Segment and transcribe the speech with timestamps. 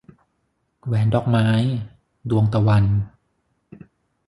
[0.85, 1.47] แหวนดอกไม้-
[2.29, 2.85] ดวงตะวัน